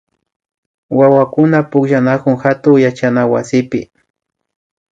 Wawakuna 0.89 1.57
pukllanakun 1.63 2.35
hatun 2.43 2.81
yachana 2.81 3.27
wasipi 3.31 3.91